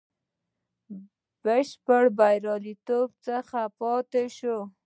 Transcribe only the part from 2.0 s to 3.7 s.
بریالیتوب څخه